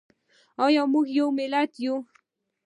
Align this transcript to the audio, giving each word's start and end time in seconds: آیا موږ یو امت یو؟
آیا 0.65 0.83
موږ 0.91 1.05
یو 1.17 1.27
امت 1.31 1.71
یو؟ 1.83 1.95